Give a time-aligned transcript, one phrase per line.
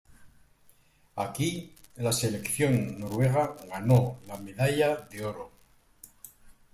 [1.15, 5.51] Aquí la selección noruega ganó la medalla de oro.